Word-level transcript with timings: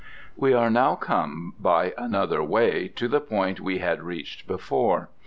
We 0.35 0.53
are 0.55 0.71
now 0.71 0.95
come 0.95 1.53
by 1.59 1.93
another 1.95 2.41
way 2.43 2.87
to 2.95 3.07
the 3.07 3.21
point 3.21 3.59
we 3.59 3.77
had 3.77 4.01
reached 4.01 4.47
before. 4.47 5.09